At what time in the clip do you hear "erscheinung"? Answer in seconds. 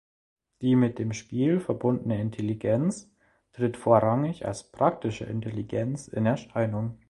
6.25-6.97